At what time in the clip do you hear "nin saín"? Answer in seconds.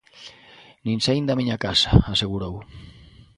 0.85-1.25